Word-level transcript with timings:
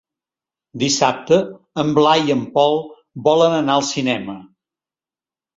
Dissabte 0.83 1.37
en 1.83 1.93
Blai 1.99 2.25
i 2.31 2.35
en 2.37 2.41
Pol 2.57 2.73
volen 3.29 3.55
anar 3.61 3.77
al 3.79 3.87
cinema. 3.91 4.37